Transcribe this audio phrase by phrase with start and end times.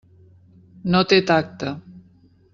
[0.95, 1.75] No té tacte.